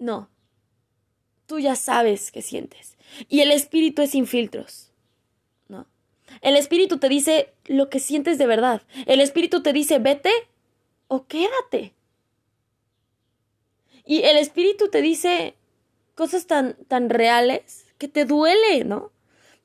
No, 0.00 0.28
tú 1.46 1.60
ya 1.60 1.76
sabes 1.76 2.32
qué 2.32 2.42
sientes. 2.42 2.98
Y 3.28 3.42
el 3.42 3.52
espíritu 3.52 4.02
es 4.02 4.10
sin 4.10 4.26
filtros. 4.26 4.90
No. 5.68 5.86
El 6.40 6.56
espíritu 6.56 6.98
te 6.98 7.08
dice 7.08 7.54
lo 7.66 7.90
que 7.90 8.00
sientes 8.00 8.38
de 8.38 8.46
verdad. 8.48 8.82
El 9.06 9.20
espíritu 9.20 9.62
te 9.62 9.72
dice, 9.72 10.00
vete 10.00 10.32
o 11.08 11.26
quédate. 11.26 11.94
Y 14.04 14.22
el 14.22 14.36
espíritu 14.36 14.88
te 14.88 15.02
dice 15.02 15.56
cosas 16.14 16.46
tan, 16.46 16.74
tan 16.88 17.10
reales 17.10 17.86
que 17.98 18.08
te 18.08 18.24
duele, 18.24 18.84
¿no? 18.84 19.12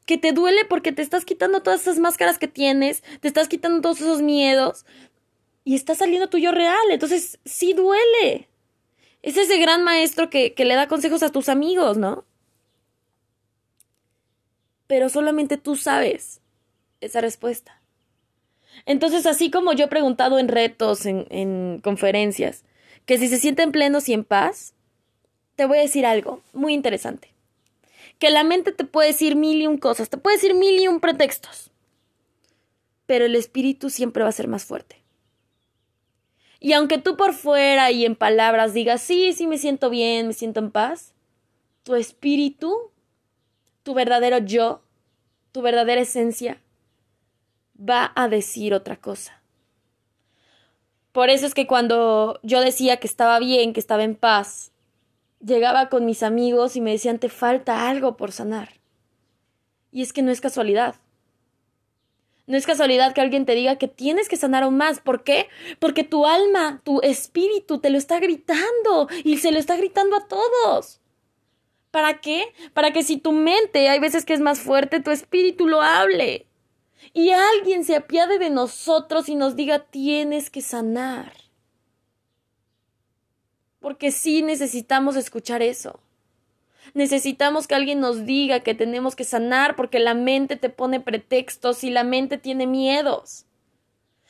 que 0.05 0.17
te 0.17 0.33
duele 0.33 0.65
porque 0.65 0.91
te 0.91 1.01
estás 1.01 1.25
quitando 1.25 1.62
todas 1.62 1.81
esas 1.81 2.00
máscaras 2.00 2.38
que 2.38 2.48
tienes, 2.48 3.03
te 3.21 3.27
estás 3.27 3.48
quitando 3.48 3.81
todos 3.81 4.01
esos 4.01 4.21
miedos 4.21 4.86
y 5.63 5.75
está 5.75 5.95
saliendo 5.95 6.29
tu 6.29 6.38
yo 6.38 6.51
real. 6.51 6.89
Entonces, 6.89 7.39
sí 7.45 7.74
duele. 7.74 8.50
Es 9.21 9.38
ese 9.38 9.57
gran 9.57 9.83
maestro 9.83 10.29
que, 10.29 10.53
que 10.53 10.65
le 10.65 10.75
da 10.75 10.88
consejos 10.88 11.24
a 11.24 11.29
tus 11.29 11.50
amigos, 11.50 11.98
¿no? 11.98 12.25
Pero 14.88 15.10
solamente 15.10 15.57
tú 15.57 15.75
sabes 15.75 16.41
esa 17.00 17.21
respuesta. 17.21 17.81
Entonces, 18.86 19.25
así 19.25 19.51
como 19.51 19.74
yo 19.74 19.86
he 19.86 19.90
preguntado 19.90 20.40
en 20.40 20.48
retos, 20.48 21.06
en, 21.06 21.28
en 21.30 21.80
conferencias, 21.84 22.63
que 23.06 23.18
si 23.18 23.28
se 23.28 23.38
sienten 23.38 23.72
plenos 23.72 24.10
y 24.10 24.13
en 24.13 24.24
paz, 24.24 24.74
te 25.56 25.66
voy 25.66 25.78
a 25.78 25.82
decir 25.82 26.06
algo 26.06 26.42
muy 26.54 26.74
interesante. 26.74 27.34
Que 28.20 28.30
la 28.30 28.44
mente 28.44 28.72
te 28.72 28.86
puede 28.86 29.10
decir 29.10 29.36
mil 29.36 29.62
y 29.62 29.68
un 29.68 29.78
cosas, 29.78 30.10
te 30.10 30.18
puede 30.18 30.38
decir 30.38 30.56
mil 30.56 30.80
y 30.80 30.88
un 30.88 31.00
pretextos, 31.00 31.72
pero 33.06 33.25
el 33.25 33.36
espíritu 33.36 33.90
siempre 33.90 34.24
va 34.24 34.30
a 34.30 34.34
ser 34.34 34.48
más 34.48 34.66
fuerte. 34.66 35.01
Y 36.60 36.74
aunque 36.74 37.00
tú 37.00 37.18
por 37.18 37.34
fuera 37.34 37.90
y 37.90 38.06
en 38.06 38.16
palabras 38.16 38.74
digas, 38.74 39.01
sí, 39.01 39.34
sí 39.34 39.48
me 39.48 39.58
siento 39.58 39.90
bien, 39.90 40.28
me 40.28 40.34
siento 40.34 40.60
en 40.60 40.70
paz, 40.70 41.13
tu 41.84 41.96
espíritu, 41.96 42.92
tu 43.82 43.96
verdadero 43.96 44.38
yo, 44.38 44.84
tu 45.51 45.63
verdadera 45.63 46.01
esencia, 46.01 46.62
va 47.82 48.12
a 48.16 48.28
decir 48.28 48.74
otra 48.74 48.96
cosa. 48.98 49.42
Por 51.12 51.30
eso 51.30 51.46
es 51.46 51.54
que 51.54 51.68
cuando 51.68 52.40
yo 52.44 52.62
decía 52.62 52.98
que 52.98 53.08
estaba 53.08 53.40
bien, 53.40 53.74
que 53.74 53.80
estaba 53.80 54.04
en 54.04 54.16
paz, 54.16 54.72
llegaba 55.44 55.90
con 55.90 56.06
mis 56.06 56.24
amigos 56.24 56.76
y 56.76 56.82
me 56.82 56.92
decían, 56.92 57.20
te 57.20 57.30
falta 57.30 57.90
algo 57.90 58.16
por 58.16 58.32
sanar. 58.32 58.80
Y 59.92 60.02
es 60.02 60.14
que 60.14 60.22
no 60.22 60.32
es 60.32 60.40
casualidad. 60.40 60.96
No 62.48 62.58
es 62.58 62.66
casualidad 62.66 63.14
que 63.14 63.22
alguien 63.22 63.46
te 63.46 63.56
diga 63.56 63.78
que 63.78 63.88
tienes 63.88 64.30
que 64.30 64.38
sanar 64.38 64.64
aún 64.64 64.78
más. 64.78 65.00
¿Por 65.00 65.24
qué? 65.24 65.48
Porque 65.80 66.04
tu 66.04 66.26
alma, 66.26 66.82
tu 66.84 67.02
espíritu 67.02 67.80
te 67.80 67.90
lo 67.90 67.98
está 67.98 68.20
gritando 68.20 69.10
y 69.24 69.38
se 69.38 69.52
lo 69.52 69.60
está 69.60 69.76
gritando 69.76 70.16
a 70.16 70.28
todos. 70.28 71.02
¿Para 71.92 72.22
qué? 72.22 72.54
Para 72.74 72.94
que 72.94 73.04
si 73.04 73.18
tu 73.18 73.34
mente 73.34 73.90
hay 73.90 74.00
veces 74.00 74.26
que 74.26 74.34
es 74.34 74.40
más 74.40 74.60
fuerte, 74.60 75.02
tu 75.02 75.12
espíritu 75.12 75.68
lo 75.68 75.82
hable 75.82 76.48
y 77.13 77.32
alguien 77.32 77.84
se 77.84 77.96
apiade 77.96 78.39
de 78.39 78.50
nosotros 78.50 79.27
y 79.30 79.36
nos 79.36 79.56
diga 79.56 79.80
tienes 79.80 80.50
que 80.50 80.62
sanar. 80.62 81.34
Porque 83.80 84.12
sí 84.12 84.44
necesitamos 84.44 85.15
escuchar 85.15 85.62
eso. 85.62 86.00
Necesitamos 86.94 87.68
que 87.68 87.75
alguien 87.75 88.00
nos 88.00 88.25
diga 88.25 88.62
que 88.62 88.75
tenemos 88.75 89.15
que 89.15 89.24
sanar 89.24 89.75
porque 89.75 90.00
la 90.00 90.13
mente 90.13 90.56
te 90.56 90.70
pone 90.70 91.00
pretextos 91.00 91.84
y 91.84 91.89
la 91.89 92.03
mente 92.03 92.38
tiene 92.38 92.68
miedos. 92.68 93.46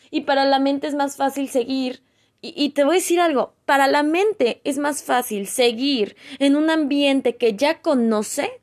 Y 0.10 0.22
para 0.22 0.46
la 0.46 0.60
mente 0.60 0.88
es 0.88 0.96
más 0.96 1.16
fácil 1.16 1.50
seguir. 1.50 2.04
Y, 2.42 2.54
y, 2.56 2.70
te 2.70 2.84
voy 2.84 2.96
a 2.96 3.00
decir 3.00 3.20
algo, 3.20 3.54
para 3.66 3.88
la 3.88 4.02
mente 4.02 4.62
es 4.64 4.80
más 4.80 5.04
fácil 5.04 5.46
seguir 5.46 6.16
en 6.40 6.56
un 6.56 6.72
ambiente 6.72 7.36
que 7.36 7.54
ya 7.54 7.82
conoce 7.82 8.61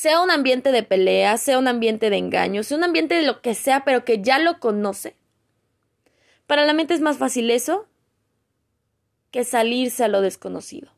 sea 0.00 0.22
un 0.22 0.30
ambiente 0.30 0.72
de 0.72 0.82
pelea, 0.82 1.36
sea 1.36 1.58
un 1.58 1.68
ambiente 1.68 2.08
de 2.08 2.16
engaño, 2.16 2.62
sea 2.62 2.78
un 2.78 2.84
ambiente 2.84 3.16
de 3.16 3.22
lo 3.22 3.42
que 3.42 3.54
sea, 3.54 3.84
pero 3.84 4.02
que 4.02 4.22
ya 4.22 4.38
lo 4.38 4.58
conoce. 4.58 5.14
Para 6.46 6.64
la 6.64 6.72
mente 6.72 6.94
es 6.94 7.02
más 7.02 7.18
fácil 7.18 7.50
eso 7.50 7.86
que 9.30 9.44
salirse 9.44 10.02
a 10.02 10.08
lo 10.08 10.22
desconocido. 10.22 10.90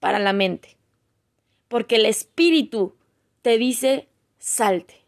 Para 0.00 0.18
la 0.18 0.32
mente. 0.32 0.78
Porque 1.68 1.94
el 1.94 2.06
espíritu 2.06 2.96
te 3.40 3.56
dice 3.56 4.08
salte. 4.40 5.04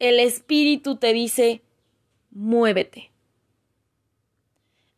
El 0.00 0.18
espíritu 0.18 0.96
te 0.96 1.12
dice 1.12 1.62
muévete. 2.32 3.12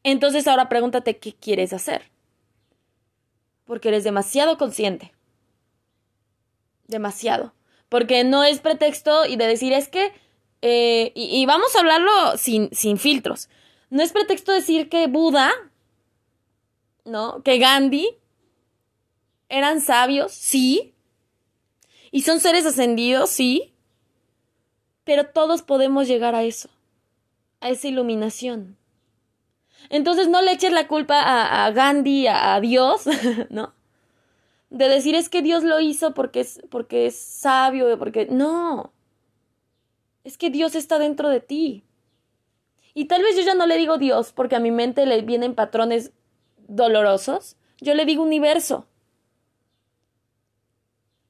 Entonces 0.03 0.49
ahora 0.49 0.71
pregúntate 0.71 1.19
qué 1.19 1.35
quieres 1.35 1.75
hacer. 1.75 2.11
Porque 3.67 3.89
eres 3.89 4.03
demasiado 4.03 4.57
consciente 4.57 5.14
demasiado. 6.87 7.55
Porque 7.89 8.25
no 8.25 8.45
es 8.45 8.61
pretexto 8.61 9.27
y 9.27 9.37
de 9.37 9.47
decir 9.47 9.73
es 9.73 9.89
que, 9.89 10.13
eh, 10.63 11.13
y, 11.15 11.45
vamos 11.47 11.75
a 11.77 11.81
hablarlo 11.81 12.37
sin, 12.37 12.71
sin 12.73 12.99
filtros, 12.99 13.49
no 13.91 14.03
es 14.03 14.13
pretexto 14.13 14.53
decir 14.53 14.89
que 14.89 15.07
Buda, 15.07 15.53
¿no? 17.05 17.43
Que 17.43 17.59
Gandhi 17.59 18.09
eran 19.49 19.81
sabios, 19.81 20.33
sí. 20.33 20.95
Y 22.11 22.23
son 22.23 22.41
seres 22.41 22.67
ascendidos, 22.67 23.31
sí. 23.31 23.75
Pero 25.05 25.27
todos 25.27 25.63
podemos 25.63 26.09
llegar 26.09 26.35
a 26.35 26.45
eso, 26.45 26.71
a 27.61 27.69
esa 27.69 27.89
iluminación. 27.89 28.79
Entonces 29.91 30.29
no 30.29 30.41
le 30.41 30.53
eches 30.53 30.73
la 30.73 30.89
culpa 30.89 31.21
a, 31.21 31.67
a 31.67 31.71
Gandhi, 31.71 32.27
a, 32.27 32.55
a 32.55 32.61
Dios, 32.61 33.05
¿no? 33.51 33.75
De 34.75 34.89
decir 34.89 35.15
es 35.15 35.29
que 35.29 35.41
Dios 35.41 35.63
lo 35.63 35.79
hizo 35.79 36.15
porque 36.15 36.41
es, 36.41 36.61
porque 36.69 37.07
es 37.07 37.17
sabio, 37.17 37.97
porque 37.97 38.27
no. 38.27 38.93
Es 40.25 40.37
que 40.37 40.51
Dios 40.51 40.75
está 40.75 40.99
dentro 40.99 41.29
de 41.29 41.41
ti. 41.41 41.85
Y 42.93 43.05
tal 43.05 43.23
vez 43.23 43.37
yo 43.37 43.43
ya 43.43 43.55
no 43.55 43.67
le 43.67 43.79
digo 43.79 43.99
Dios 43.99 44.33
porque 44.33 44.57
a 44.57 44.61
mi 44.61 44.73
mente 44.73 45.07
le 45.07 45.23
vienen 45.23 45.55
patrones 45.55 46.13
dolorosos. 46.67 47.57
Yo 47.81 47.95
le 47.95 48.05
digo 48.05 48.25
universo. 48.25 48.89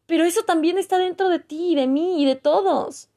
Pero 0.06 0.24
eso 0.24 0.42
también 0.44 0.78
está 0.78 0.96
dentro 0.96 1.28
de 1.28 1.38
ti, 1.38 1.74
de 1.74 1.86
mí 1.86 2.22
y 2.22 2.24
de 2.24 2.36
todos. 2.36 3.10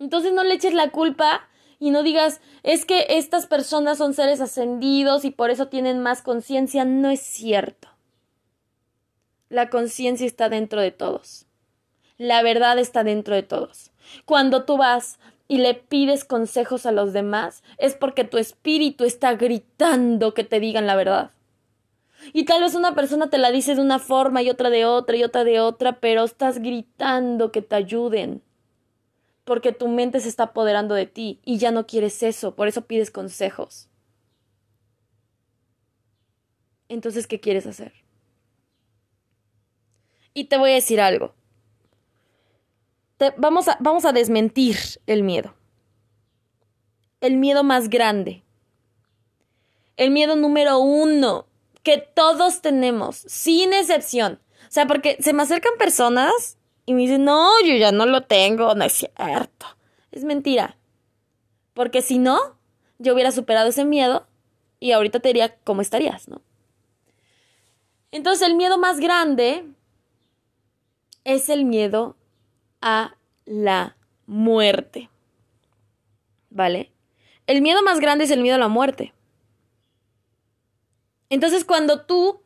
Entonces 0.00 0.32
no 0.32 0.42
le 0.42 0.54
eches 0.54 0.74
la 0.74 0.90
culpa 0.90 1.48
y 1.78 1.90
no 1.90 2.02
digas, 2.02 2.40
es 2.64 2.84
que 2.84 3.06
estas 3.10 3.46
personas 3.46 3.98
son 3.98 4.12
seres 4.12 4.40
ascendidos 4.40 5.24
y 5.24 5.30
por 5.30 5.50
eso 5.50 5.68
tienen 5.68 6.02
más 6.02 6.20
conciencia. 6.20 6.84
No 6.84 7.10
es 7.10 7.20
cierto. 7.20 7.93
La 9.54 9.70
conciencia 9.70 10.26
está 10.26 10.48
dentro 10.48 10.80
de 10.80 10.90
todos. 10.90 11.46
La 12.18 12.42
verdad 12.42 12.76
está 12.76 13.04
dentro 13.04 13.36
de 13.36 13.44
todos. 13.44 13.92
Cuando 14.24 14.64
tú 14.64 14.76
vas 14.76 15.20
y 15.46 15.58
le 15.58 15.74
pides 15.74 16.24
consejos 16.24 16.86
a 16.86 16.90
los 16.90 17.12
demás, 17.12 17.62
es 17.78 17.94
porque 17.94 18.24
tu 18.24 18.36
espíritu 18.36 19.04
está 19.04 19.34
gritando 19.34 20.34
que 20.34 20.42
te 20.42 20.58
digan 20.58 20.88
la 20.88 20.96
verdad. 20.96 21.30
Y 22.32 22.46
tal 22.46 22.62
vez 22.62 22.74
una 22.74 22.96
persona 22.96 23.30
te 23.30 23.38
la 23.38 23.52
dice 23.52 23.76
de 23.76 23.80
una 23.80 24.00
forma 24.00 24.42
y 24.42 24.50
otra 24.50 24.70
de 24.70 24.86
otra 24.86 25.16
y 25.16 25.22
otra 25.22 25.44
de 25.44 25.60
otra, 25.60 26.00
pero 26.00 26.24
estás 26.24 26.58
gritando 26.58 27.52
que 27.52 27.62
te 27.62 27.76
ayuden. 27.76 28.42
Porque 29.44 29.70
tu 29.70 29.86
mente 29.86 30.18
se 30.18 30.30
está 30.30 30.42
apoderando 30.42 30.96
de 30.96 31.06
ti 31.06 31.38
y 31.44 31.58
ya 31.58 31.70
no 31.70 31.86
quieres 31.86 32.24
eso, 32.24 32.56
por 32.56 32.66
eso 32.66 32.86
pides 32.86 33.12
consejos. 33.12 33.88
Entonces, 36.88 37.28
¿qué 37.28 37.38
quieres 37.38 37.68
hacer? 37.68 38.03
Y 40.34 40.44
te 40.44 40.58
voy 40.58 40.72
a 40.72 40.74
decir 40.74 41.00
algo. 41.00 41.34
vamos, 43.36 43.68
a, 43.68 43.78
vamos 43.80 44.04
a 44.04 44.12
desmentir 44.12 44.76
el 45.06 45.22
miedo. 45.22 45.54
El 47.20 47.36
miedo 47.36 47.62
más 47.62 47.88
grande. 47.88 48.42
El 49.96 50.10
miedo 50.10 50.34
número 50.34 50.80
uno 50.80 51.46
que 51.84 51.98
todos 51.98 52.62
tenemos, 52.62 53.16
sin 53.16 53.72
excepción. 53.72 54.40
O 54.68 54.72
sea, 54.74 54.86
porque 54.86 55.16
se 55.20 55.32
me 55.32 55.44
acercan 55.44 55.74
personas 55.78 56.58
y 56.86 56.94
me 56.94 57.02
dicen, 57.02 57.24
no, 57.24 57.48
yo 57.64 57.76
ya 57.76 57.92
no 57.92 58.06
lo 58.06 58.22
tengo, 58.22 58.74
no 58.74 58.84
es 58.84 58.92
cierto. 58.92 59.66
Es 60.10 60.24
mentira. 60.24 60.76
Porque 61.74 62.02
si 62.02 62.18
no, 62.18 62.38
yo 62.98 63.14
hubiera 63.14 63.30
superado 63.30 63.68
ese 63.68 63.84
miedo 63.84 64.26
y 64.80 64.92
ahorita 64.92 65.20
te 65.20 65.28
diría 65.28 65.56
cómo 65.64 65.80
estarías, 65.80 66.28
¿no? 66.28 66.42
Entonces 68.10 68.46
el 68.46 68.54
miedo 68.54 68.78
más 68.78 69.00
grande 69.00 69.64
es 71.24 71.48
el 71.48 71.64
miedo 71.64 72.16
a 72.80 73.16
la 73.44 73.96
muerte. 74.26 75.10
¿Vale? 76.50 76.92
El 77.46 77.62
miedo 77.62 77.82
más 77.82 78.00
grande 78.00 78.24
es 78.24 78.30
el 78.30 78.42
miedo 78.42 78.56
a 78.56 78.60
la 78.60 78.68
muerte. 78.68 79.12
Entonces 81.28 81.64
cuando 81.64 82.02
tú 82.02 82.40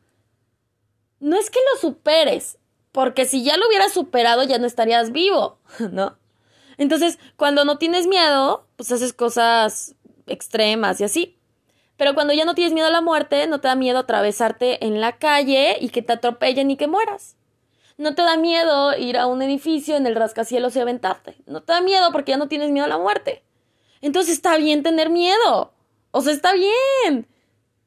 no 1.20 1.36
es 1.36 1.50
que 1.50 1.58
lo 1.72 1.80
superes, 1.80 2.58
porque 2.92 3.26
si 3.26 3.44
ya 3.44 3.56
lo 3.56 3.66
hubieras 3.68 3.92
superado 3.92 4.42
ya 4.44 4.58
no 4.58 4.66
estarías 4.66 5.12
vivo, 5.12 5.58
¿no? 5.92 6.16
Entonces, 6.78 7.18
cuando 7.36 7.64
no 7.64 7.76
tienes 7.76 8.06
miedo, 8.06 8.66
pues 8.76 8.92
haces 8.92 9.12
cosas 9.12 9.96
extremas 10.26 11.00
y 11.00 11.04
así. 11.04 11.36
Pero 11.96 12.14
cuando 12.14 12.32
ya 12.32 12.44
no 12.44 12.54
tienes 12.54 12.72
miedo 12.72 12.86
a 12.86 12.92
la 12.92 13.00
muerte, 13.00 13.48
no 13.48 13.60
te 13.60 13.66
da 13.66 13.74
miedo 13.74 13.98
atravesarte 13.98 14.86
en 14.86 15.00
la 15.00 15.18
calle 15.18 15.76
y 15.80 15.88
que 15.88 16.02
te 16.02 16.12
atropellen 16.12 16.70
y 16.70 16.76
que 16.76 16.86
mueras. 16.86 17.36
No 17.98 18.14
te 18.14 18.22
da 18.22 18.36
miedo 18.36 18.96
ir 18.96 19.18
a 19.18 19.26
un 19.26 19.42
edificio 19.42 19.96
en 19.96 20.06
el 20.06 20.14
rascacielos 20.14 20.74
y 20.76 20.80
aventarte. 20.80 21.36
No 21.46 21.62
te 21.62 21.72
da 21.72 21.80
miedo 21.80 22.10
porque 22.12 22.30
ya 22.30 22.38
no 22.38 22.48
tienes 22.48 22.70
miedo 22.70 22.86
a 22.86 22.88
la 22.88 22.96
muerte. 22.96 23.42
Entonces 24.00 24.34
está 24.34 24.56
bien 24.56 24.84
tener 24.84 25.10
miedo. 25.10 25.74
O 26.12 26.22
sea, 26.22 26.32
está 26.32 26.52
bien. 26.54 27.26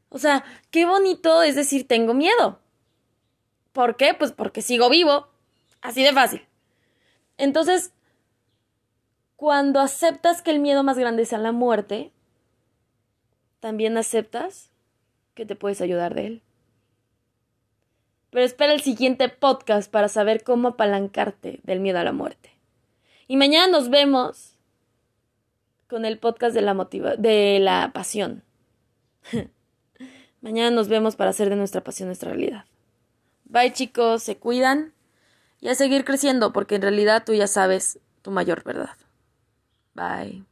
O 0.10 0.20
sea, 0.20 0.44
qué 0.70 0.86
bonito 0.86 1.42
es 1.42 1.56
decir 1.56 1.88
tengo 1.88 2.14
miedo. 2.14 2.60
¿Por 3.72 3.96
qué? 3.96 4.14
Pues 4.14 4.34
porque 4.34 4.62
sigo 4.62 4.90
vivo. 4.90 5.30
Así 5.82 6.04
de 6.04 6.12
fácil. 6.12 6.46
Entonces, 7.38 7.94
cuando 9.38 9.80
aceptas 9.80 10.42
que 10.42 10.52
el 10.52 10.60
miedo 10.60 10.84
más 10.84 10.98
grande 10.98 11.26
sea 11.26 11.40
la 11.40 11.54
muerte, 11.54 12.12
también 13.62 13.98
aceptas 13.98 14.70
que 15.36 15.46
te 15.46 15.56
puedes 15.56 15.80
ayudar 15.80 16.14
de 16.16 16.28
él. 16.28 16.44
Pero 18.32 18.46
espera 18.46 18.74
el 18.74 18.82
siguiente 18.82 19.30
podcast 19.30 19.92
para 19.92 20.08
saber 20.08 20.44
cómo 20.44 20.70
apalancarte 20.70 21.60
del 21.64 21.82
miedo 21.82 22.00
a 22.00 22.04
la 22.04 22.14
muerte. 22.14 22.50
Y 23.28 23.38
mañana 23.38 23.68
nos 23.68 23.90
vemos 23.90 24.56
con 25.88 26.06
el 26.06 26.18
podcast 26.18 26.56
de 26.56 26.62
la 26.62 26.74
de 27.18 27.60
la 27.62 27.92
pasión. 27.94 28.44
Mañana 30.42 30.72
nos 30.72 30.88
vemos 30.88 31.16
para 31.16 31.30
hacer 31.30 31.50
de 31.50 31.56
nuestra 31.56 31.84
pasión 31.84 32.08
nuestra 32.08 32.32
realidad. 32.32 32.66
Bye 33.46 33.74
chicos, 33.74 34.24
se 34.24 34.38
cuidan 34.38 34.94
y 35.60 35.68
a 35.68 35.76
seguir 35.76 36.04
creciendo 36.04 36.52
porque 36.52 36.76
en 36.76 36.82
realidad 36.82 37.24
tú 37.26 37.34
ya 37.34 37.48
sabes 37.48 38.00
tu 38.22 38.32
mayor 38.32 38.64
verdad. 38.64 38.98
Bye. 39.94 40.51